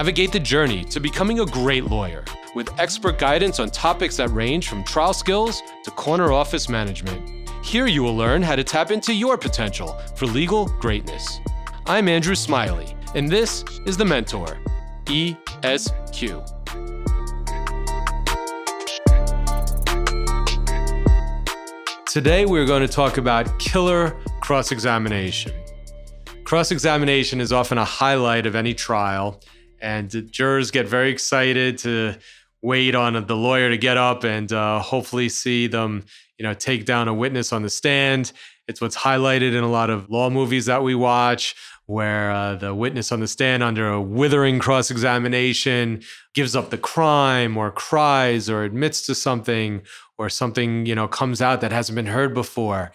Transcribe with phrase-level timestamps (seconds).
[0.00, 4.66] Navigate the journey to becoming a great lawyer with expert guidance on topics that range
[4.66, 7.50] from trial skills to corner office management.
[7.62, 11.40] Here you will learn how to tap into your potential for legal greatness.
[11.84, 14.56] I'm Andrew Smiley, and this is The Mentor,
[15.06, 16.46] ESQ.
[22.06, 25.52] Today, we're going to talk about killer cross examination.
[26.44, 29.38] Cross examination is often a highlight of any trial,
[29.80, 32.16] and jurors get very excited to
[32.62, 36.04] wait on the lawyer to get up and uh, hopefully see them,
[36.38, 38.32] you know, take down a witness on the stand.
[38.68, 42.74] It's what's highlighted in a lot of law movies that we watch, where uh, the
[42.74, 46.02] witness on the stand, under a withering cross examination,
[46.34, 49.82] gives up the crime or cries or admits to something
[50.18, 52.92] or something, you know, comes out that hasn't been heard before.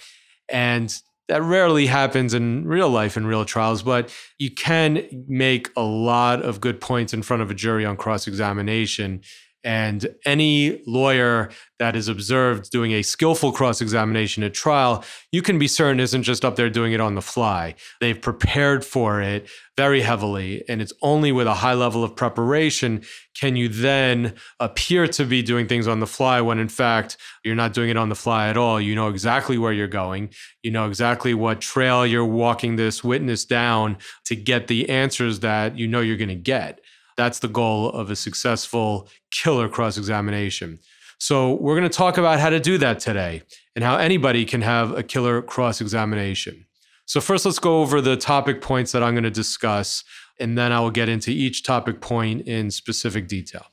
[0.47, 0.95] And
[1.27, 6.41] that rarely happens in real life in real trials, but you can make a lot
[6.41, 9.21] of good points in front of a jury on cross examination
[9.65, 11.49] and any lawyer
[11.79, 16.23] that is observed doing a skillful cross examination at trial, you can be certain isn't
[16.23, 17.73] just up there doing it on the fly.
[17.99, 20.63] They've prepared for it very heavily.
[20.69, 25.41] And it's only with a high level of preparation can you then appear to be
[25.41, 28.47] doing things on the fly when in fact you're not doing it on the fly
[28.47, 28.79] at all.
[28.79, 30.29] You know exactly where you're going,
[30.63, 35.77] you know exactly what trail you're walking this witness down to get the answers that
[35.77, 36.79] you know you're going to get.
[37.17, 40.79] That's the goal of a successful killer cross examination.
[41.17, 44.61] So, we're going to talk about how to do that today and how anybody can
[44.61, 46.65] have a killer cross examination.
[47.05, 50.03] So, first, let's go over the topic points that I'm going to discuss,
[50.39, 53.65] and then I will get into each topic point in specific detail.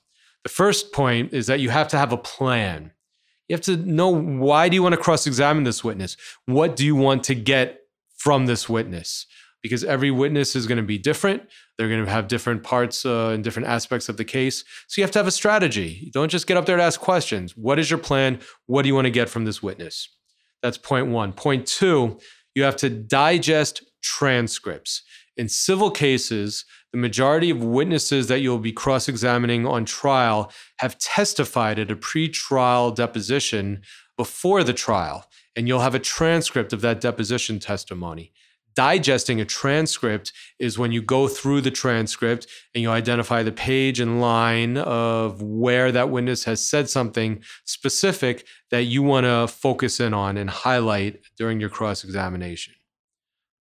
[0.44, 2.92] The first point is that you have to have a plan.
[3.48, 6.16] You have to know why do you want to cross examine this witness?
[6.46, 7.80] What do you want to get
[8.16, 9.26] from this witness?
[9.62, 11.42] because every witness is going to be different.
[11.78, 14.64] They're going to have different parts uh, and different aspects of the case.
[14.88, 16.00] So you have to have a strategy.
[16.02, 17.56] You don't just get up there to ask questions.
[17.56, 18.40] What is your plan?
[18.66, 20.08] What do you want to get from this witness?
[20.62, 21.32] That's point one.
[21.32, 22.18] Point two,
[22.54, 25.02] you have to digest transcripts.
[25.36, 30.98] In civil cases, the majority of witnesses that you'll be cross examining on trial have
[30.98, 33.80] testified at a pre-trial deposition
[34.18, 35.24] before the trial,
[35.56, 38.32] and you'll have a transcript of that deposition testimony
[38.74, 44.00] digesting a transcript is when you go through the transcript and you identify the page
[44.00, 50.00] and line of where that witness has said something specific that you want to focus
[50.00, 52.74] in on and highlight during your cross examination.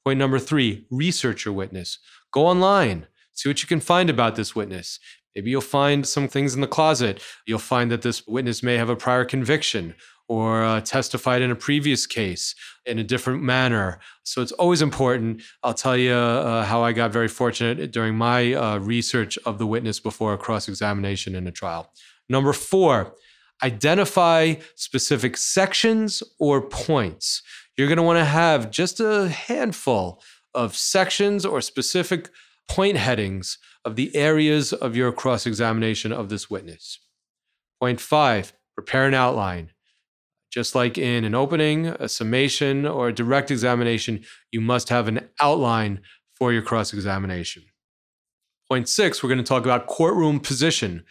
[0.05, 1.99] Point number three research your witness.
[2.31, 4.99] Go online, see what you can find about this witness.
[5.35, 7.21] Maybe you'll find some things in the closet.
[7.45, 9.95] You'll find that this witness may have a prior conviction
[10.27, 12.55] or uh, testified in a previous case
[12.85, 13.99] in a different manner.
[14.23, 15.41] So it's always important.
[15.61, 19.67] I'll tell you uh, how I got very fortunate during my uh, research of the
[19.67, 21.91] witness before a cross examination in a trial.
[22.29, 23.13] Number four,
[23.61, 27.43] identify specific sections or points.
[27.77, 30.21] You're going to want to have just a handful
[30.53, 32.29] of sections or specific
[32.69, 36.99] point headings of the areas of your cross examination of this witness.
[37.79, 39.71] Point five, prepare an outline.
[40.51, 45.29] Just like in an opening, a summation, or a direct examination, you must have an
[45.39, 46.01] outline
[46.35, 47.63] for your cross examination.
[48.69, 51.03] Point six, we're going to talk about courtroom position.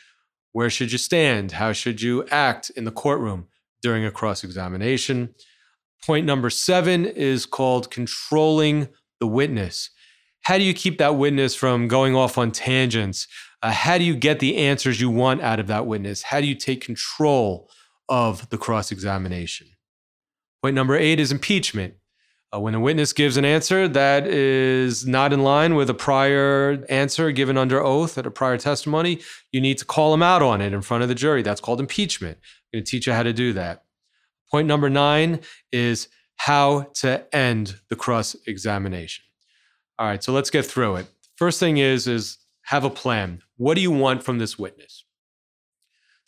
[0.52, 1.52] Where should you stand?
[1.52, 3.47] How should you act in the courtroom
[3.82, 5.34] during a cross examination?
[6.04, 8.88] Point number seven is called controlling
[9.20, 9.91] the witness.
[10.42, 13.28] How do you keep that witness from going off on tangents?
[13.62, 16.22] Uh, how do you get the answers you want out of that witness?
[16.22, 17.70] How do you take control
[18.10, 19.68] of the cross examination.
[20.62, 21.94] Point number eight is impeachment.
[22.52, 26.84] Uh, when a witness gives an answer that is not in line with a prior
[26.88, 29.20] answer given under oath at a prior testimony,
[29.52, 31.42] you need to call them out on it in front of the jury.
[31.42, 32.38] That's called impeachment.
[32.42, 33.84] I'm going to teach you how to do that.
[34.50, 35.40] Point number nine
[35.70, 39.25] is how to end the cross examination.
[40.00, 41.06] All right, so let's get through it.
[41.37, 43.43] First thing is is have a plan.
[43.56, 45.05] What do you want from this witness?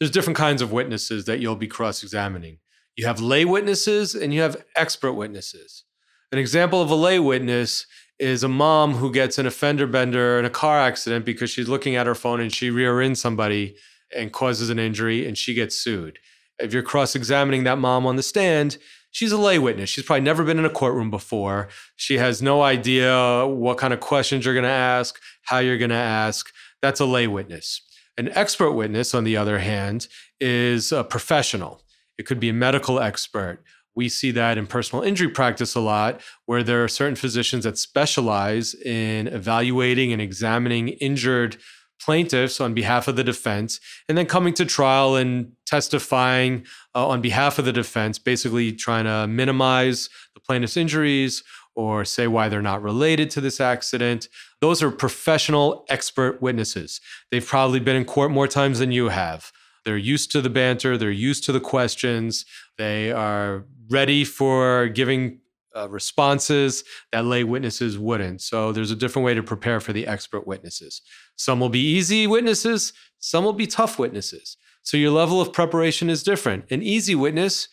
[0.03, 2.59] there's different kinds of witnesses that you'll be cross examining.
[2.97, 5.85] You have lay witnesses and you have expert witnesses.
[6.33, 7.87] An example of a lay witness
[8.19, 11.95] is a mom who gets an offender bender in a car accident because she's looking
[11.95, 13.77] at her phone and she rear ends somebody
[14.13, 16.19] and causes an injury and she gets sued.
[16.59, 18.79] If you're cross examining that mom on the stand,
[19.13, 19.89] she's a lay witness.
[19.89, 21.69] She's probably never been in a courtroom before.
[21.95, 25.91] She has no idea what kind of questions you're going to ask, how you're going
[25.91, 26.51] to ask.
[26.81, 27.81] That's a lay witness.
[28.19, 30.09] An expert witness, on the other hand,
[30.41, 31.83] is a professional.
[32.19, 33.63] It could be a medical expert.
[33.95, 37.79] We see that in personal injury practice a lot, where there are certain physicians that
[37.79, 41.59] specialize in evaluating and examining injured
[42.05, 47.21] plaintiffs on behalf of the defense, and then coming to trial and testifying uh, on
[47.21, 51.43] behalf of the defense, basically trying to minimize the plaintiff's injuries
[51.75, 54.29] or say why they're not related to this accident.
[54.61, 57.01] Those are professional expert witnesses.
[57.31, 59.53] They've probably been in court more times than you have.
[59.85, 62.45] They're used to the banter, they're used to the questions,
[62.79, 65.41] they are ready for giving
[65.77, 68.41] uh, responses that lay witnesses wouldn't.
[68.41, 71.03] So there's a different way to prepare for the expert witnesses.
[71.37, 74.57] Some will be easy witnesses, some will be tough witnesses.
[74.83, 76.71] So your level of preparation is different.
[76.71, 77.69] An easy witness,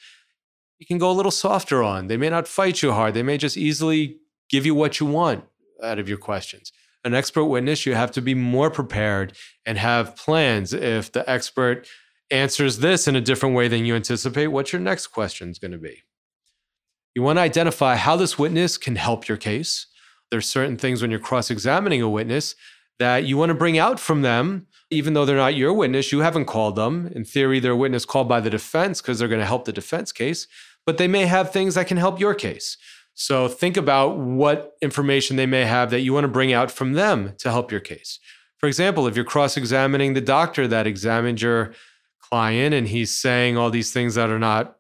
[0.78, 2.08] you can go a little softer on.
[2.08, 4.18] They may not fight you hard, they may just easily
[4.50, 5.44] give you what you want
[5.84, 6.72] out of your questions.
[7.06, 9.34] An expert witness, you have to be more prepared
[9.66, 10.74] and have plans.
[10.74, 11.88] If the expert
[12.30, 15.72] answers this in a different way than you anticipate, what's your next question is going
[15.72, 16.04] to be?
[17.20, 19.88] You want to identify how this witness can help your case.
[20.32, 22.56] There's certain things when you're cross examining a witness
[22.98, 26.14] that you want to bring out from them, even though they're not your witness.
[26.14, 27.12] You haven't called them.
[27.14, 29.74] In theory, they're a witness called by the defense because they're going to help the
[29.74, 30.48] defense case,
[30.86, 32.78] but they may have things that can help your case.
[33.16, 36.94] So think about what information they may have that you want to bring out from
[36.94, 38.18] them to help your case.
[38.60, 41.74] For example, if you're cross examining the doctor that examined your
[42.22, 44.78] client and he's saying all these things that are not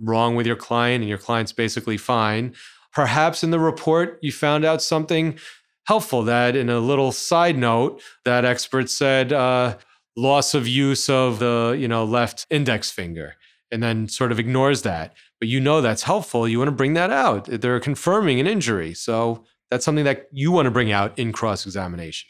[0.00, 2.54] wrong with your client and your client's basically fine.
[2.92, 5.38] Perhaps in the report you found out something
[5.86, 9.76] helpful that in a little side note that expert said uh,
[10.16, 13.34] loss of use of the you know left index finger
[13.70, 15.14] and then sort of ignores that.
[15.38, 17.46] But you know that's helpful you want to bring that out.
[17.46, 21.64] They're confirming an injury so that's something that you want to bring out in cross
[21.64, 22.28] examination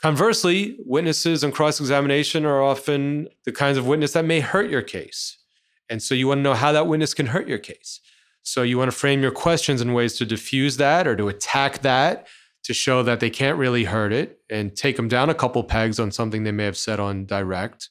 [0.00, 4.82] conversely witnesses in cross examination are often the kinds of witness that may hurt your
[4.82, 5.38] case
[5.88, 8.00] and so you want to know how that witness can hurt your case.
[8.42, 11.82] So you want to frame your questions in ways to diffuse that or to attack
[11.82, 12.26] that
[12.66, 16.00] to show that they can't really hurt it and take them down a couple pegs
[16.00, 17.88] on something they may have said on direct.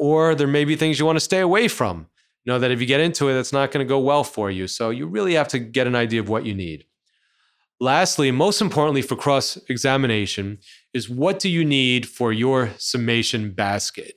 [0.00, 2.08] Or there may be things you want to stay away from.
[2.44, 4.50] You know that if you get into it, that's not going to go well for
[4.50, 4.66] you.
[4.66, 6.86] So you really have to get an idea of what you need.
[7.78, 10.58] Lastly, most importantly for cross examination,
[10.92, 14.14] is what do you need for your summation basket?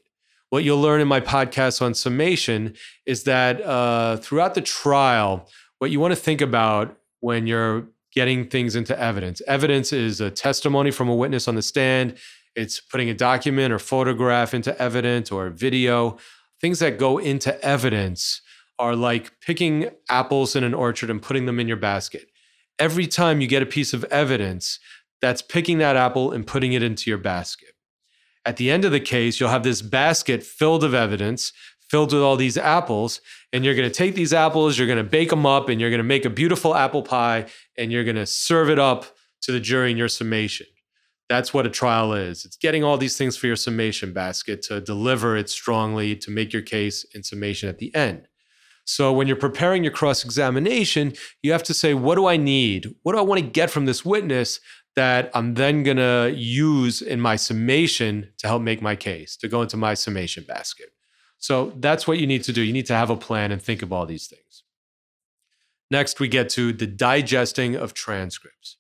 [0.49, 2.75] What you'll learn in my podcast on summation
[3.05, 5.47] is that uh, throughout the trial,
[5.77, 10.31] what you want to think about when you're getting things into evidence evidence is a
[10.31, 12.17] testimony from a witness on the stand,
[12.55, 16.17] it's putting a document or photograph into evidence or video.
[16.59, 18.41] Things that go into evidence
[18.79, 22.27] are like picking apples in an orchard and putting them in your basket.
[22.79, 24.79] Every time you get a piece of evidence,
[25.21, 27.69] that's picking that apple and putting it into your basket.
[28.45, 31.51] At the end of the case, you'll have this basket filled of evidence,
[31.89, 33.21] filled with all these apples,
[33.51, 35.89] and you're going to take these apples, you're going to bake them up, and you're
[35.89, 37.45] going to make a beautiful apple pie,
[37.77, 39.05] and you're going to serve it up
[39.41, 40.67] to the jury in your summation.
[41.29, 42.43] That's what a trial is.
[42.43, 46.51] It's getting all these things for your summation basket to deliver it strongly to make
[46.51, 48.27] your case in summation at the end.
[48.85, 51.13] So when you're preparing your cross examination,
[51.43, 52.87] you have to say, what do I need?
[53.03, 54.59] What do I want to get from this witness
[54.95, 59.47] that I'm then going to use in my summation to help make my case, to
[59.47, 60.89] go into my summation basket.
[61.37, 62.61] So that's what you need to do.
[62.61, 64.63] You need to have a plan and think of all these things.
[65.91, 68.77] Next, we get to the digesting of transcripts.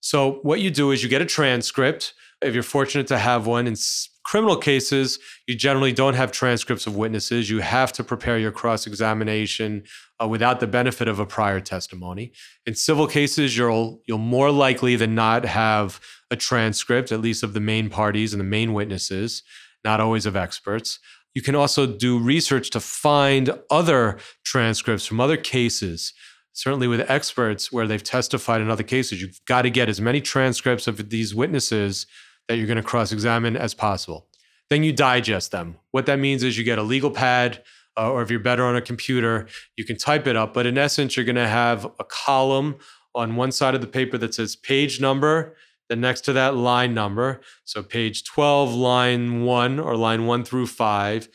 [0.00, 2.14] So, what you do is you get a transcript.
[2.40, 3.76] If you're fortunate to have one, in
[4.24, 7.50] criminal cases, you generally don't have transcripts of witnesses.
[7.50, 9.84] You have to prepare your cross examination
[10.22, 12.32] uh, without the benefit of a prior testimony.
[12.66, 16.00] In civil cases, you'll you'll more likely than not have
[16.30, 19.42] a transcript, at least of the main parties and the main witnesses,
[19.84, 20.98] not always of experts.
[21.34, 26.12] You can also do research to find other transcripts from other cases.
[26.52, 30.20] Certainly, with experts where they've testified in other cases, you've got to get as many
[30.20, 32.06] transcripts of these witnesses
[32.48, 34.26] that you're going to cross examine as possible.
[34.70, 35.76] Then you digest them.
[35.90, 37.62] What that means is you get a legal pad,
[37.96, 39.46] uh, or if you're better on a computer,
[39.76, 40.54] you can type it up.
[40.54, 42.76] But in essence, you're going to have a column
[43.14, 45.56] on one side of the paper that says page number,
[45.88, 47.42] then next to that line number.
[47.64, 51.28] So page 12, line one, or line one through five.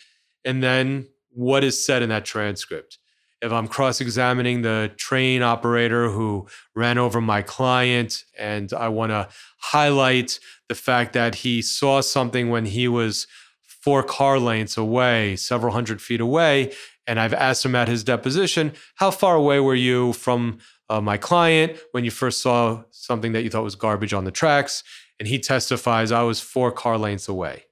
[0.43, 2.97] And then what is said in that transcript.
[3.41, 9.11] If I'm cross examining the train operator who ran over my client and I want
[9.11, 9.29] to
[9.59, 10.39] highlight
[10.69, 13.27] the fact that he saw something when he was
[13.61, 16.73] four car lengths away, several hundred feet away.
[17.05, 20.57] And I've asked him at his deposition, how far away were you from
[20.89, 24.31] uh, my client when you first saw something that you thought was garbage on the
[24.31, 24.83] tracks?
[25.19, 27.65] And he testifies, I was four car lengths away.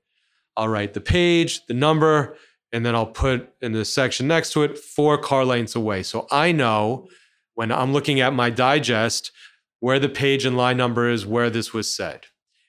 [0.56, 2.38] I'll write the page, the number,
[2.76, 6.04] and then I'll put in the section next to it, four car lengths away.
[6.04, 7.08] So I know
[7.54, 9.32] when I'm looking at my digest
[9.80, 12.26] where the page and line number is where this was said.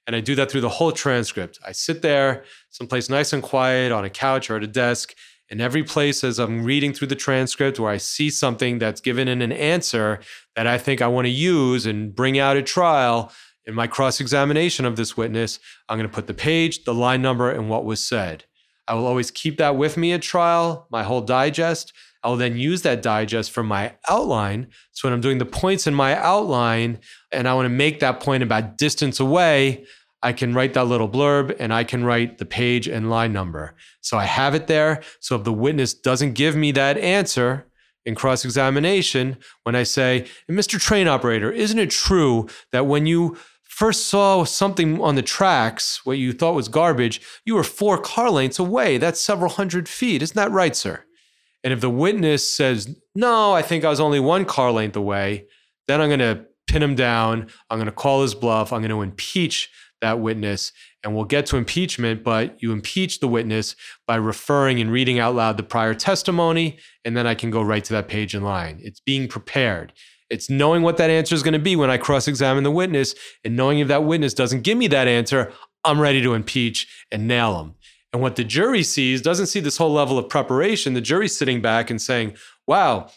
[0.06, 1.58] And I do that through the whole transcript.
[1.66, 5.12] I sit there, someplace nice and quiet on a couch or at a desk,
[5.50, 9.26] and every place as I'm reading through the transcript where I see something that's given
[9.26, 10.20] in an answer
[10.54, 13.32] that I think I want to use and bring out at trial
[13.64, 15.58] in my cross examination of this witness,
[15.88, 18.44] I'm going to put the page, the line number, and what was said.
[18.88, 21.92] I will always keep that with me at trial, my whole digest.
[22.22, 24.68] I will then use that digest for my outline.
[24.92, 26.98] So when I'm doing the points in my outline
[27.30, 29.86] and I want to make that point about distance away,
[30.22, 33.74] I can write that little blurb and I can write the page and line number.
[34.00, 35.02] So I have it there.
[35.20, 37.66] So if the witness doesn't give me that answer
[38.04, 40.80] in cross examination, when I say, Mr.
[40.80, 43.36] Train Operator, isn't it true that when you
[43.76, 48.30] first saw something on the tracks, what you thought was garbage, you were four car
[48.30, 48.96] lengths away?
[48.96, 50.22] That's several hundred feet.
[50.22, 51.04] Isn't that right, sir?
[51.62, 55.48] And if the witness says, no, I think I was only one car length away,
[55.88, 57.48] then I'm going to pin him down.
[57.68, 58.72] I'm going to call his bluff.
[58.72, 59.68] I'm going to impeach
[60.00, 60.72] that witness.
[61.04, 65.34] And we'll get to impeachment, but you impeach the witness by referring and reading out
[65.34, 66.78] loud the prior testimony.
[67.04, 68.80] And then I can go right to that page in line.
[68.82, 69.92] It's being prepared.
[70.28, 73.14] It's knowing what that answer is going to be when I cross examine the witness
[73.44, 75.52] and knowing if that witness doesn't give me that answer,
[75.84, 77.74] I'm ready to impeach and nail him.
[78.12, 80.94] And what the jury sees doesn't see this whole level of preparation.
[80.94, 83.10] The jury's sitting back and saying, wow,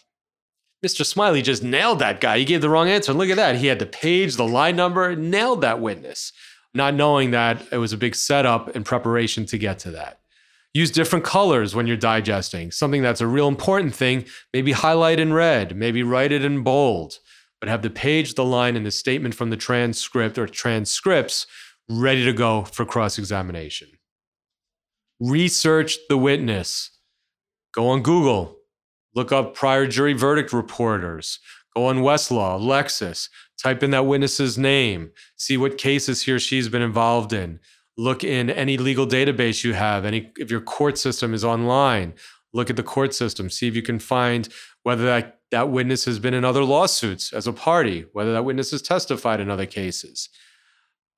[0.84, 1.04] Mr.
[1.04, 2.38] Smiley just nailed that guy.
[2.38, 3.12] He gave the wrong answer.
[3.12, 3.56] Look at that.
[3.56, 6.32] He had the page, the line number, nailed that witness,
[6.74, 10.19] not knowing that it was a big setup and preparation to get to that.
[10.72, 12.70] Use different colors when you're digesting.
[12.70, 17.18] Something that's a real important thing, maybe highlight in red, maybe write it in bold,
[17.60, 21.46] but have the page, the line, and the statement from the transcript or transcripts
[21.88, 23.88] ready to go for cross examination
[25.20, 26.90] research the witness.
[27.72, 28.56] Go on Google,
[29.14, 31.38] look up prior jury verdict reporters.
[31.76, 33.28] Go on Westlaw, Lexis,
[33.62, 37.60] type in that witness's name, see what cases he or she's been involved in.
[38.00, 42.14] Look in any legal database you have, any if your court system is online.
[42.54, 44.48] Look at the court system, see if you can find
[44.84, 48.70] whether that, that witness has been in other lawsuits as a party, whether that witness
[48.70, 50.30] has testified in other cases.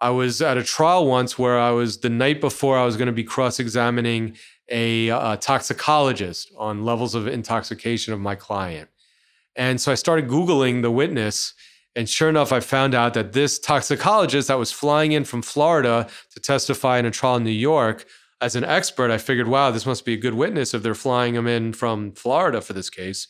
[0.00, 3.06] I was at a trial once where I was the night before I was going
[3.06, 4.36] to be cross examining
[4.68, 8.90] a, a, toxicologist on levels of intoxication of my client.
[9.54, 11.54] And so I started Googling the witness.
[11.94, 16.08] And sure enough, I found out that this toxicologist that was flying in from Florida
[16.30, 18.06] to testify in a trial in New York,
[18.40, 21.34] as an expert, I figured, wow, this must be a good witness if they're flying
[21.34, 23.28] him in from Florida for this case.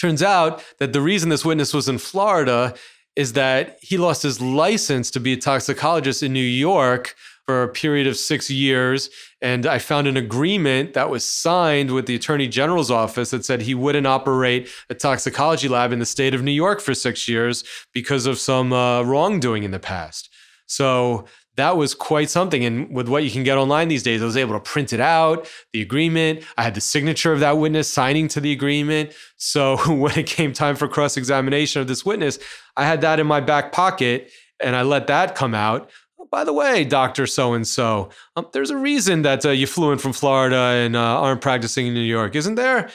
[0.00, 2.74] Turns out that the reason this witness was in Florida
[3.16, 7.14] is that he lost his license to be a toxicologist in New York
[7.46, 9.10] for a period of six years.
[9.42, 13.62] And I found an agreement that was signed with the attorney general's office that said
[13.62, 17.64] he wouldn't operate a toxicology lab in the state of New York for six years
[17.92, 20.30] because of some uh, wrongdoing in the past.
[20.66, 22.64] So that was quite something.
[22.64, 25.00] And with what you can get online these days, I was able to print it
[25.00, 26.42] out, the agreement.
[26.56, 29.12] I had the signature of that witness signing to the agreement.
[29.36, 32.38] So when it came time for cross examination of this witness,
[32.76, 35.90] I had that in my back pocket and I let that come out.
[36.34, 38.10] By the way, Doctor So and So,
[38.52, 41.94] there's a reason that uh, you flew in from Florida and uh, aren't practicing in
[41.94, 42.90] New York, isn't there?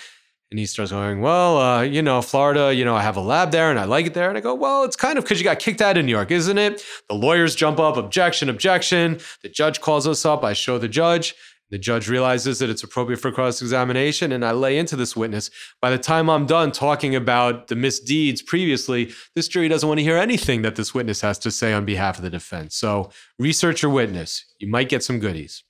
[0.52, 3.52] And he starts going, Well, uh, you know, Florida, you know, I have a lab
[3.52, 4.28] there and I like it there.
[4.28, 6.32] And I go, Well, it's kind of because you got kicked out of New York,
[6.32, 6.84] isn't it?
[7.08, 9.22] The lawyers jump up, objection, objection.
[9.42, 10.44] The judge calls us up.
[10.44, 11.34] I show the judge.
[11.72, 15.52] The judge realizes that it's appropriate for cross examination, and I lay into this witness.
[15.82, 20.04] By the time I'm done talking about the misdeeds previously, this jury doesn't want to
[20.04, 22.76] hear anything that this witness has to say on behalf of the defense.
[22.76, 24.46] So, research your witness.
[24.58, 25.64] You might get some goodies.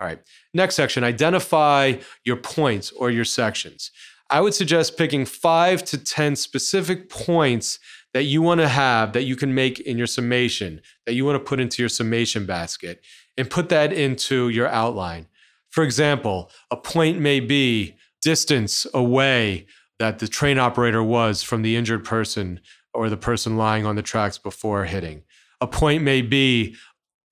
[0.00, 0.20] All right.
[0.52, 3.90] Next section identify your points or your sections.
[4.28, 7.78] I would suggest picking five to 10 specific points
[8.12, 11.36] that you want to have that you can make in your summation, that you want
[11.36, 13.04] to put into your summation basket,
[13.36, 15.26] and put that into your outline.
[15.70, 19.66] For example, a point may be distance away
[19.98, 22.60] that the train operator was from the injured person
[22.92, 25.22] or the person lying on the tracks before hitting.
[25.60, 26.76] A point may be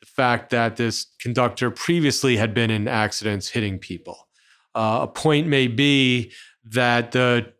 [0.00, 4.28] the fact that this conductor previously had been in accidents hitting people.
[4.74, 6.32] Uh, a point may be
[6.64, 7.52] that the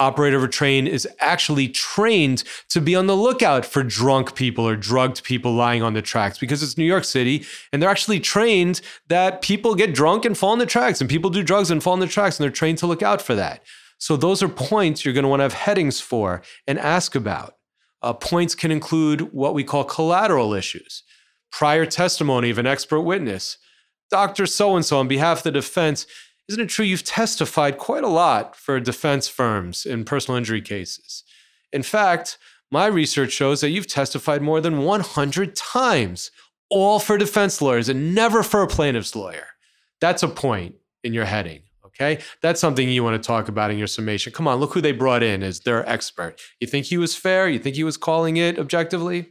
[0.00, 4.66] operator of a train is actually trained to be on the lookout for drunk people
[4.66, 8.18] or drugged people lying on the tracks because it's New York City and they're actually
[8.18, 11.82] trained that people get drunk and fall on the tracks and people do drugs and
[11.82, 13.62] fall on the tracks and they're trained to look out for that.
[13.98, 17.56] So those are points you're going to want to have headings for and ask about.
[18.02, 21.02] Uh, points can include what we call collateral issues
[21.52, 23.58] prior testimony of an expert witness.
[24.10, 24.46] Dr.
[24.46, 26.06] So and so, on behalf of the defense,
[26.50, 31.22] isn't it true you've testified quite a lot for defense firms in personal injury cases?
[31.72, 32.38] In fact,
[32.72, 36.32] my research shows that you've testified more than 100 times.
[36.70, 39.46] all for defense lawyers and never for a plaintiff's lawyer.
[40.00, 41.62] That's a point in your heading.
[41.84, 42.20] Okay.
[42.40, 44.32] That's something you want to talk about in your summation.
[44.32, 46.40] Come on, look who they brought in as their expert.
[46.60, 47.48] You think he was fair?
[47.48, 49.28] You think he was calling it objectively?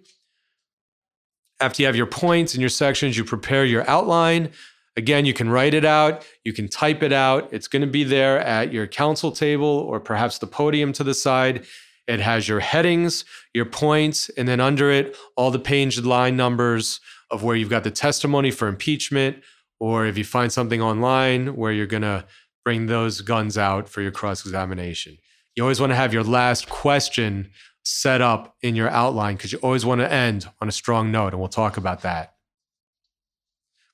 [1.59, 4.51] After you have your points and your sections, you prepare your outline.
[4.97, 7.53] Again, you can write it out, you can type it out.
[7.53, 11.13] It's going to be there at your counsel table or perhaps the podium to the
[11.13, 11.65] side.
[12.07, 16.99] It has your headings, your points, and then under it, all the page line numbers
[17.29, 19.43] of where you've got the testimony for impeachment,
[19.79, 22.25] or if you find something online where you're going to
[22.65, 25.17] bring those guns out for your cross examination.
[25.55, 27.51] You always want to have your last question
[27.83, 31.33] set up in your outline because you always want to end on a strong note,
[31.33, 32.33] and we'll talk about that.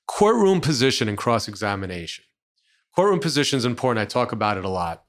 [0.06, 2.24] Courtroom position and cross examination.
[2.94, 4.02] Courtroom position is important.
[4.02, 5.04] I talk about it a lot.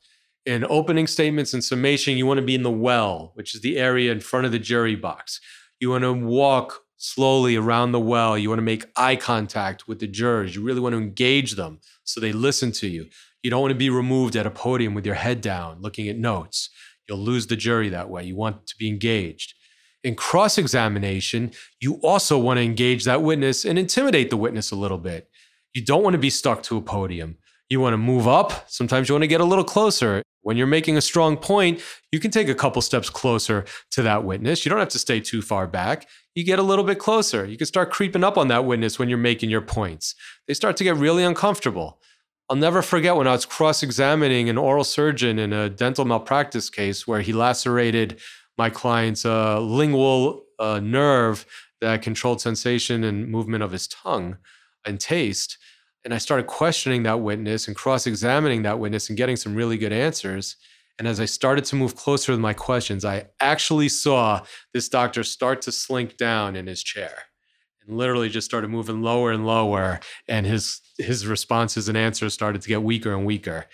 [0.45, 3.77] In opening statements and summation, you want to be in the well, which is the
[3.77, 5.39] area in front of the jury box.
[5.79, 8.37] You want to walk slowly around the well.
[8.37, 10.55] You want to make eye contact with the jurors.
[10.55, 13.07] You really want to engage them so they listen to you.
[13.43, 16.17] You don't want to be removed at a podium with your head down looking at
[16.17, 16.69] notes.
[17.07, 18.23] You'll lose the jury that way.
[18.23, 19.53] You want to be engaged.
[20.07, 24.75] In cross examination, you also want to engage that witness and intimidate the witness a
[24.77, 25.29] little bit.
[25.73, 27.35] You don't want to be stuck to a podium.
[27.69, 28.69] You want to move up.
[28.69, 30.23] Sometimes you want to get a little closer.
[30.43, 31.81] When you're making a strong point,
[32.13, 34.65] you can take a couple steps closer to that witness.
[34.65, 36.07] You don't have to stay too far back.
[36.35, 37.45] You get a little bit closer.
[37.45, 40.15] You can start creeping up on that witness when you're making your points.
[40.47, 41.99] They start to get really uncomfortable.
[42.49, 46.69] I'll never forget when I was cross examining an oral surgeon in a dental malpractice
[46.69, 48.21] case where he lacerated
[48.57, 51.45] my client's uh, lingual uh, nerve
[51.81, 54.37] that controlled sensation and movement of his tongue
[54.85, 55.57] and taste.
[56.03, 59.77] And I started questioning that witness and cross examining that witness and getting some really
[59.77, 60.55] good answers.
[60.97, 64.41] And as I started to move closer with my questions, I actually saw
[64.73, 67.13] this doctor start to slink down in his chair
[67.85, 69.99] and literally just started moving lower and lower.
[70.27, 73.65] And his his responses and answers started to get weaker and weaker.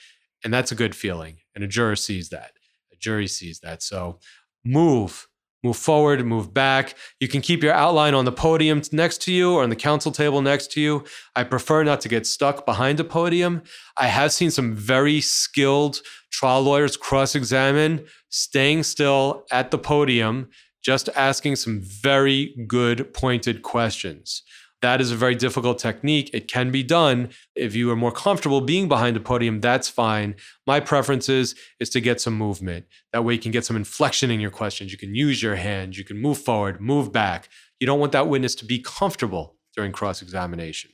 [0.43, 1.37] And that's a good feeling.
[1.55, 2.51] And a juror sees that.
[2.91, 3.81] A jury sees that.
[3.81, 4.19] So
[4.65, 5.27] move
[5.63, 6.95] move forward move back.
[7.19, 10.11] You can keep your outline on the podium next to you or on the counsel
[10.11, 11.05] table next to you.
[11.35, 13.63] I prefer not to get stuck behind a podium.
[13.97, 20.49] I have seen some very skilled trial lawyers cross-examine staying still at the podium
[20.83, 24.43] just asking some very good pointed questions
[24.83, 26.29] that is a very difficult technique.
[26.33, 27.29] It can be done.
[27.55, 30.35] If you are more comfortable being behind a podium, that's fine.
[30.67, 32.85] My preference is, is to get some movement.
[33.13, 34.91] That way you can get some inflection in your questions.
[34.91, 37.47] You can use your hands, you can move forward, move back.
[37.79, 40.91] You don't want that witness to be comfortable during cross examination.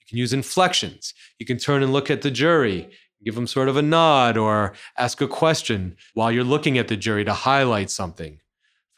[0.00, 1.12] You can use inflections.
[1.40, 2.90] You can turn and look at the jury,
[3.24, 6.96] give them sort of a nod or ask a question while you're looking at the
[6.96, 8.38] jury to highlight something.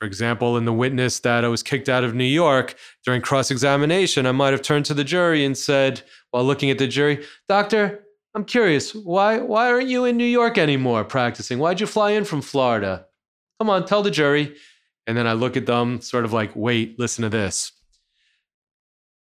[0.01, 3.51] For example, in the witness that I was kicked out of New York during cross
[3.51, 7.25] examination, I might have turned to the jury and said, while looking at the jury,
[7.49, 11.59] Doctor, I'm curious, why, why aren't you in New York anymore practicing?
[11.59, 13.07] Why'd you fly in from Florida?
[13.59, 14.55] Come on, tell the jury.
[15.09, 17.73] And then I look at them, sort of like, wait, listen to this.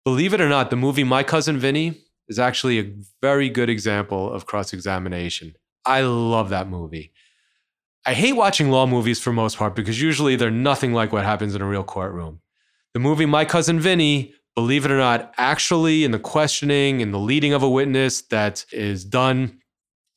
[0.04, 4.32] Believe it or not, the movie My Cousin Vinny is actually a very good example
[4.32, 5.56] of cross examination.
[5.84, 7.10] I love that movie.
[8.08, 11.54] I hate watching law movies for most part because usually they're nothing like what happens
[11.54, 12.40] in a real courtroom.
[12.94, 17.18] The movie My Cousin Vinny, believe it or not, actually in the questioning and the
[17.18, 19.60] leading of a witness that is done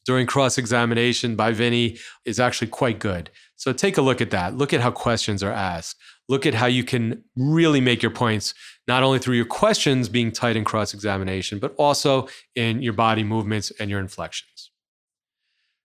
[0.06, 3.30] during cross examination by Vinny is actually quite good.
[3.58, 4.56] So take a look at that.
[4.56, 5.98] Look at how questions are asked.
[6.30, 8.54] Look at how you can really make your points,
[8.88, 13.26] not only through your questions being tight in cross examination, but also in your body
[13.26, 14.72] movements and your inflections.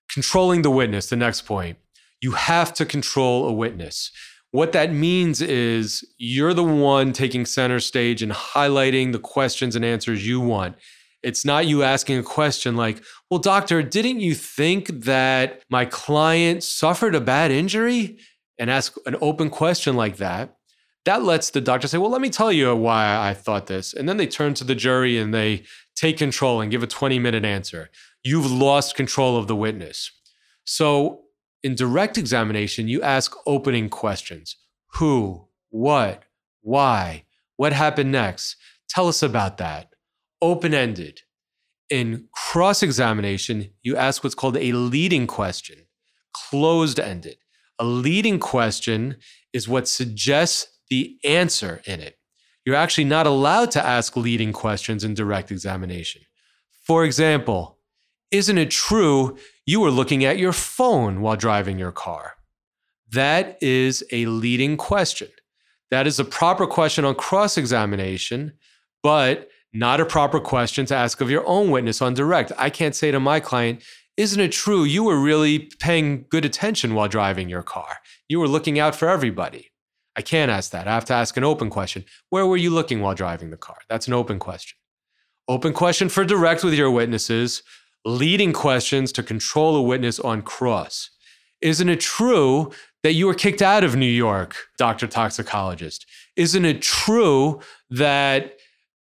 [0.08, 1.78] Controlling the witness, the next point
[2.20, 4.10] you have to control a witness.
[4.52, 9.84] What that means is you're the one taking center stage and highlighting the questions and
[9.84, 10.76] answers you want.
[11.22, 16.62] It's not you asking a question like, Well, doctor, didn't you think that my client
[16.62, 18.18] suffered a bad injury?
[18.58, 20.56] And ask an open question like that.
[21.04, 23.92] That lets the doctor say, Well, let me tell you why I thought this.
[23.92, 25.64] And then they turn to the jury and they
[25.96, 27.90] take control and give a 20 minute answer.
[28.24, 30.10] You've lost control of the witness.
[30.64, 31.25] So
[31.66, 34.54] in direct examination, you ask opening questions
[34.94, 36.22] who, what,
[36.62, 37.24] why,
[37.56, 38.54] what happened next?
[38.88, 39.88] Tell us about that.
[40.40, 41.22] Open ended.
[41.90, 45.78] In cross examination, you ask what's called a leading question,
[46.32, 47.38] closed ended.
[47.80, 49.16] A leading question
[49.52, 52.16] is what suggests the answer in it.
[52.64, 56.22] You're actually not allowed to ask leading questions in direct examination.
[56.86, 57.80] For example,
[58.30, 62.34] isn't it true you were looking at your phone while driving your car?
[63.10, 65.28] That is a leading question.
[65.90, 68.52] That is a proper question on cross examination,
[69.02, 72.52] but not a proper question to ask of your own witness on direct.
[72.56, 73.82] I can't say to my client,
[74.16, 77.98] isn't it true you were really paying good attention while driving your car?
[78.28, 79.70] You were looking out for everybody.
[80.16, 80.88] I can't ask that.
[80.88, 82.04] I have to ask an open question.
[82.30, 83.76] Where were you looking while driving the car?
[83.88, 84.78] That's an open question.
[85.46, 87.62] Open question for direct with your witnesses,
[88.06, 91.10] leading questions to control a witness on cross.
[91.60, 92.70] Isn't it true
[93.02, 95.06] that you were kicked out of New York, Dr.
[95.06, 96.06] Toxicologist?
[96.36, 98.58] Isn't it true that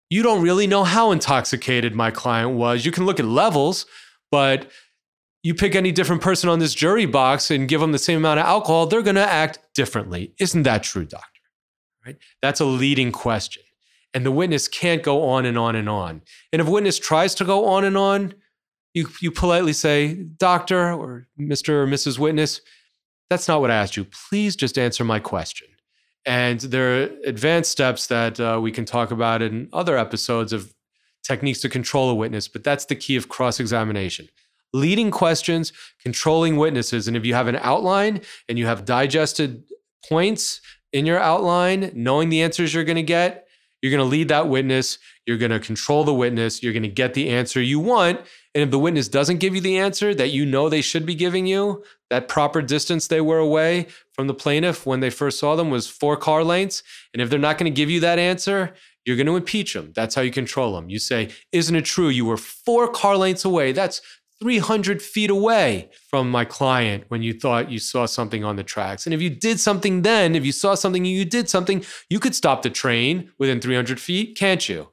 [0.10, 2.86] you don't really know how intoxicated my client was?
[2.86, 3.86] You can look at levels,
[4.32, 4.72] but
[5.44, 8.40] you pick any different person on this jury box and give them the same amount
[8.40, 10.34] of alcohol, they're going to act differently.
[10.40, 11.28] Isn't that true, doctor?
[12.04, 12.18] Right?
[12.42, 13.62] That's a leading question.
[14.16, 16.24] And the witness can't go on and on and on.
[16.52, 18.34] And if witness tries to go on and on,
[18.96, 21.70] you, you politely say, Doctor or Mr.
[21.70, 22.18] or Mrs.
[22.18, 22.62] Witness,
[23.30, 24.06] that's not what I asked you.
[24.06, 25.68] Please just answer my question.
[26.26, 30.74] And there are advanced steps that uh, we can talk about in other episodes of
[31.24, 34.28] techniques to control a witness, but that's the key of cross examination
[34.76, 37.08] leading questions, controlling witnesses.
[37.08, 39.64] And if you have an outline and you have digested
[40.08, 40.60] points
[40.92, 43.45] in your outline, knowing the answers you're going to get,
[43.86, 44.98] you're going to lead that witness.
[45.28, 46.64] You're going to control the witness.
[46.64, 48.20] You're going to get the answer you want.
[48.56, 51.14] And if the witness doesn't give you the answer that you know they should be
[51.14, 55.56] giving you, that proper distance they were away from the plaintiff when they first saw
[55.56, 56.82] them was four car lengths.
[57.14, 58.74] And if they're not going to give you that answer,
[59.06, 59.94] you're going to impeach them.
[59.96, 60.90] That's how you control them.
[60.90, 63.72] You say, Isn't it true you were four car lengths away?
[63.72, 64.02] That's
[64.42, 69.06] 300 feet away from my client when you thought you saw something on the tracks.
[69.06, 72.20] And if you did something then, if you saw something and you did something, you
[72.20, 74.90] could stop the train within 300 feet, can't you?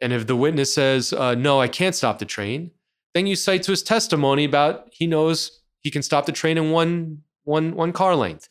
[0.00, 2.70] And if the witness says, uh, no, I can't stop the train,
[3.14, 6.70] then you cite to his testimony about he knows he can stop the train in
[6.70, 8.48] one, one, one car length.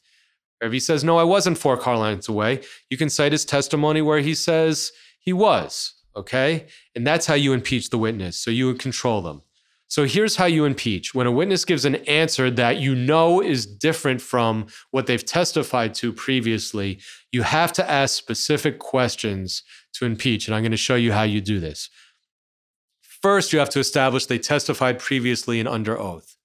[0.62, 3.46] Or if he says, no, I wasn't four car lengths away, you can cite his
[3.46, 5.94] testimony where he says he was.
[6.16, 6.66] Okay.
[6.96, 8.38] And that's how you impeach the witness.
[8.38, 9.44] So you would control them.
[9.90, 11.16] So here's how you impeach.
[11.16, 15.94] When a witness gives an answer that you know is different from what they've testified
[15.96, 17.00] to previously,
[17.32, 20.48] you have to ask specific questions to impeach.
[20.48, 21.90] And I'm going to show you how you do this.
[23.02, 26.36] First, you have to establish they testified previously and under oath.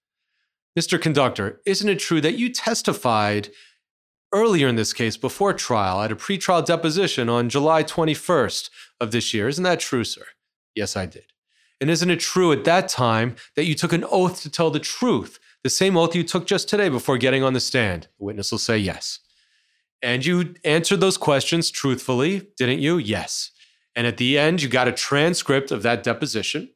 [0.79, 1.01] Mr.
[1.01, 3.51] Conductor, isn't it true that you testified
[4.33, 9.35] earlier in this case before trial at a pretrial deposition on July 21st of this
[9.35, 9.49] year?
[9.49, 10.25] Isn't that true, sir?
[10.75, 11.32] Yes, I did.
[11.83, 14.79] And isn't it true at that time that you took an oath to tell the
[14.79, 15.41] truth?
[15.65, 18.07] The same oath you took just today before getting on the stand.
[18.21, 19.19] The witness will say yes.
[20.01, 22.99] And you answered those questions truthfully, didn't you?
[22.99, 23.51] Yes.
[23.97, 26.71] And at the end, you got a transcript of that deposition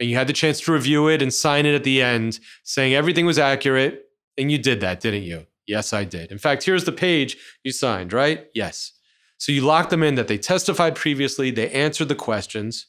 [0.00, 2.92] and you had the chance to review it and sign it at the end saying
[2.92, 4.06] everything was accurate.
[4.36, 5.46] And you did that, didn't you?
[5.68, 6.32] Yes, I did.
[6.32, 8.48] In fact, here's the page you signed, right?
[8.52, 8.94] Yes.
[9.38, 12.86] So you locked them in that they testified previously, they answered the questions,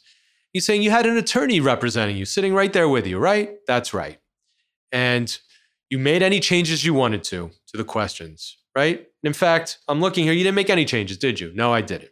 [0.54, 3.56] He's saying you had an attorney representing you, sitting right there with you, right?
[3.68, 4.20] That's right.
[4.92, 5.38] And
[5.90, 9.08] you made any changes you wanted to to the questions, right?
[9.24, 11.52] In fact, I'm looking here, you didn't make any changes, did you?
[11.54, 12.12] No, I didn't.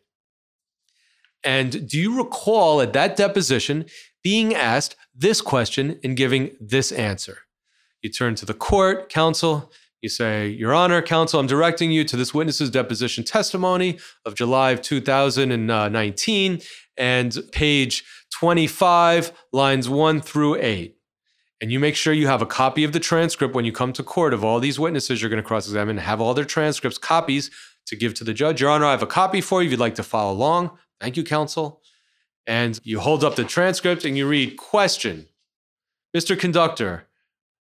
[1.43, 3.85] And do you recall at that deposition
[4.23, 7.39] being asked this question and giving this answer?
[8.01, 9.71] You turn to the court, counsel,
[10.01, 14.71] you say, Your Honor, counsel, I'm directing you to this witness's deposition testimony of July
[14.71, 16.57] of 2019 uh,
[16.97, 20.95] and page 25, lines 1 through 8.
[21.61, 24.03] And you make sure you have a copy of the transcript when you come to
[24.03, 27.51] court of all these witnesses you're going to cross examine, have all their transcripts, copies
[27.85, 28.61] to give to the judge.
[28.61, 30.71] Your Honor, I have a copy for you if you'd like to follow along.
[31.01, 31.81] Thank you, counsel.
[32.47, 35.27] And you hold up the transcript and you read Question
[36.15, 36.39] Mr.
[36.39, 37.07] Conductor,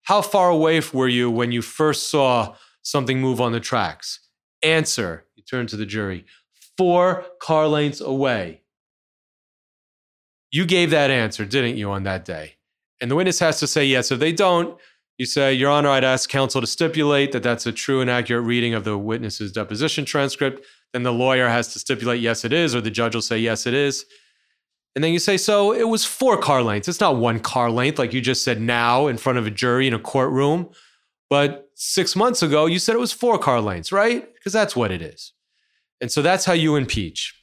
[0.05, 4.21] how far away were you when you first saw something move on the tracks?
[4.63, 6.25] Answer, you turn to the jury,
[6.77, 8.60] four car lengths away.
[10.51, 12.57] You gave that answer, didn't you, on that day?
[13.01, 14.11] And the witness has to say yes.
[14.11, 14.79] If they don't,
[15.17, 18.45] you say, Your Honor, I'd ask counsel to stipulate that that's a true and accurate
[18.45, 20.65] reading of the witness's deposition transcript.
[20.93, 23.67] Then the lawyer has to stipulate, yes, it is, or the judge will say, yes,
[23.67, 24.07] it is.
[24.97, 26.89] And then you say, so it was four car lengths.
[26.89, 29.87] It's not one car length, like you just said now in front of a jury
[29.87, 30.71] in a courtroom.
[31.29, 34.27] But six months ago, you said it was four car lengths, right?
[34.35, 35.33] Because that's what it is.
[36.01, 37.40] And so that's how you impeach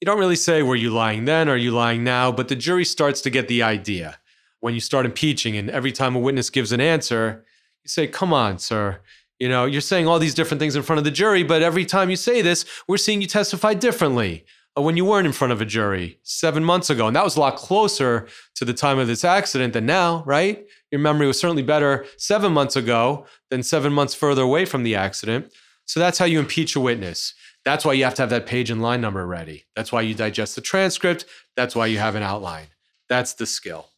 [0.00, 1.48] you don't really say, were you lying then?
[1.48, 2.30] Are you lying now?
[2.32, 4.18] But the jury starts to get the idea
[4.60, 5.56] when you start impeaching.
[5.56, 7.44] And every time a witness gives an answer,
[7.84, 9.00] you say, come on, sir.
[9.38, 11.84] You know, you're saying all these different things in front of the jury, but every
[11.84, 14.44] time you say this, we're seeing you testify differently
[14.76, 17.06] uh, when you weren't in front of a jury seven months ago.
[17.06, 20.66] And that was a lot closer to the time of this accident than now, right?
[20.90, 24.94] Your memory was certainly better seven months ago than seven months further away from the
[24.94, 25.52] accident.
[25.86, 27.34] So that's how you impeach a witness.
[27.64, 29.64] That's why you have to have that page and line number ready.
[29.74, 31.24] That's why you digest the transcript.
[31.56, 32.66] That's why you have an outline.
[33.08, 33.88] That's the skill.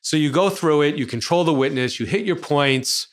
[0.00, 3.08] So you go through it, you control the witness, you hit your points,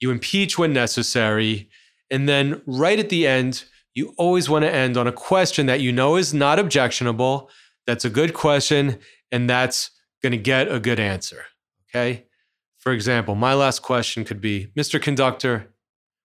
[0.00, 1.68] you impeach when necessary,
[2.10, 5.80] and then right at the end, you always want to end on a question that
[5.80, 7.50] you know is not objectionable,
[7.86, 8.98] that's a good question,
[9.30, 9.90] and that's
[10.22, 11.44] going to get a good answer.
[11.90, 12.24] Okay.
[12.78, 15.00] For example, my last question could be Mr.
[15.00, 15.72] Conductor,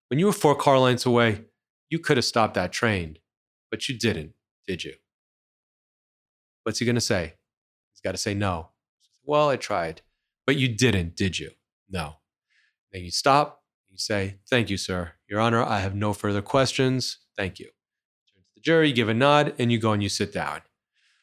[0.07, 1.45] when you were four car lengths away,
[1.89, 3.17] you could have stopped that train,
[3.71, 4.33] but you didn't,
[4.67, 4.93] did you?
[6.63, 7.33] What's he going to say?
[7.91, 8.69] He's got to say no.
[9.23, 10.01] Well, I tried,
[10.45, 11.51] but you didn't, did you?
[11.89, 12.15] No.
[12.91, 15.13] Then you stop, you say, Thank you, sir.
[15.27, 17.19] Your Honor, I have no further questions.
[17.37, 17.65] Thank you.
[17.65, 20.61] Turn to the jury, give a nod, and you go and you sit down.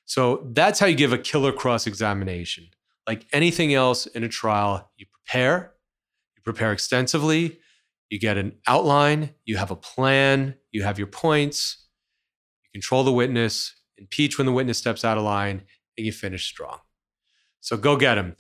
[0.04, 2.68] So that's how you give a killer cross examination.
[3.06, 5.74] Like anything else in a trial, you prepare,
[6.36, 7.58] you prepare extensively,
[8.10, 11.86] you get an outline, you have a plan, you have your points,
[12.64, 15.62] you control the witness, impeach when the witness steps out of line,
[15.96, 16.78] and you finish strong.
[17.60, 18.36] So go get them.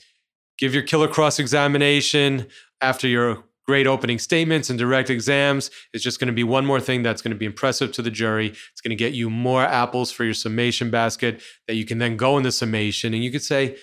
[0.58, 2.46] Give your killer cross examination
[2.80, 5.70] after your great opening statements and direct exams.
[5.92, 8.10] It's just going to be one more thing that's going to be impressive to the
[8.10, 8.48] jury.
[8.48, 12.16] It's going to get you more apples for your summation basket that you can then
[12.16, 13.76] go in the summation and you could say,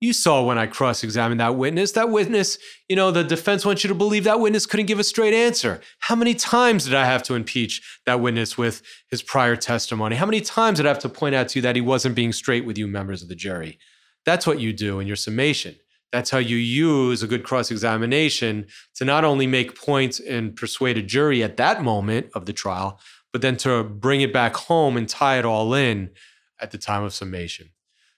[0.00, 1.92] you saw when I cross examined that witness.
[1.92, 2.58] That witness,
[2.88, 5.80] you know, the defense wants you to believe that witness couldn't give a straight answer.
[5.98, 10.16] How many times did I have to impeach that witness with his prior testimony?
[10.16, 12.32] How many times did I have to point out to you that he wasn't being
[12.32, 13.78] straight with you, members of the jury?
[14.24, 15.74] That's what you do in your summation.
[16.12, 20.96] That's how you use a good cross examination to not only make points and persuade
[20.96, 23.00] a jury at that moment of the trial,
[23.32, 26.10] but then to bring it back home and tie it all in
[26.60, 27.70] at the time of summation.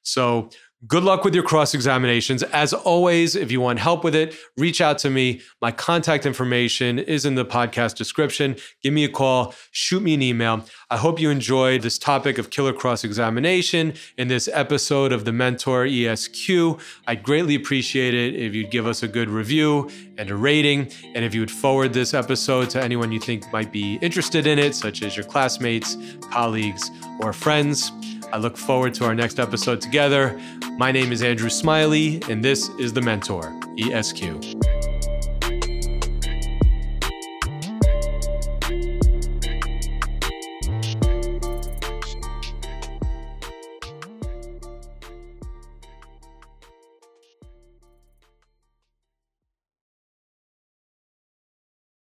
[0.03, 0.51] So,
[0.87, 2.43] Good luck with your cross examinations.
[2.43, 5.43] As always, if you want help with it, reach out to me.
[5.61, 8.57] My contact information is in the podcast description.
[8.83, 10.65] Give me a call, shoot me an email.
[10.89, 15.33] I hope you enjoyed this topic of killer cross examination in this episode of the
[15.33, 16.81] Mentor ESQ.
[17.07, 20.91] I'd greatly appreciate it if you'd give us a good review and a rating.
[21.15, 24.59] And if you would forward this episode to anyone you think might be interested in
[24.59, 25.99] it, such as your classmates,
[26.31, 26.91] colleagues,
[27.21, 27.93] or friends.
[28.33, 30.41] I look forward to our next episode together.
[30.77, 34.80] My name is Andrew Smiley, and this is The Mentor, ESQ.